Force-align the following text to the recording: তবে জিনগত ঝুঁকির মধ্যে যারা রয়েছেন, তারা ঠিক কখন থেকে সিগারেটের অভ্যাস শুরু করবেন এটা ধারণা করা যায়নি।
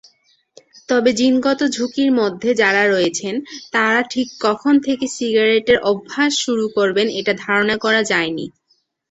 তবে 0.89 1.09
জিনগত 1.13 1.59
ঝুঁকির 1.75 2.09
মধ্যে 2.19 2.49
যারা 2.61 2.83
রয়েছেন, 2.85 3.35
তারা 3.71 4.01
ঠিক 4.11 4.27
কখন 4.41 4.73
থেকে 4.85 5.05
সিগারেটের 5.15 5.77
অভ্যাস 5.91 6.31
শুরু 6.43 6.65
করবেন 6.77 7.07
এটা 7.19 7.33
ধারণা 7.43 7.75
করা 7.77 8.01
যায়নি। 8.03 8.45